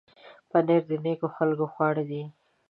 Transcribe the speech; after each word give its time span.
پنېر 0.49 0.81
د 0.89 0.91
نېکو 1.03 1.27
خلکو 1.35 1.65
خواړه 1.73 2.03
دي. 2.09 2.23